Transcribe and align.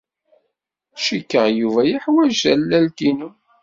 Cikkeɣ 1.05 1.45
Yuba 1.59 1.81
yeḥwaj 1.89 2.33
tallalt-nnem. 2.43 3.35